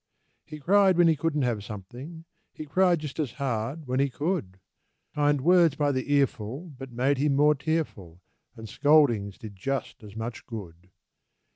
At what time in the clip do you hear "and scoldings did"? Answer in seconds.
8.55-9.55